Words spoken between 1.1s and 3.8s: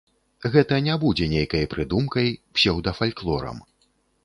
нейкай прыдумкай, псеўдафальклорам.